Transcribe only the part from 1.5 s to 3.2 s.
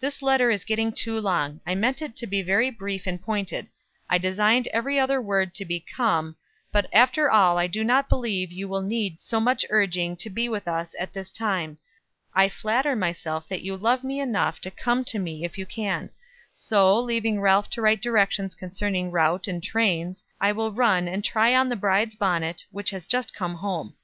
I meant it to be very brief and